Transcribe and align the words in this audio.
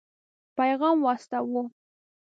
پيغام 0.57 0.97
واستاوه. 1.05 1.63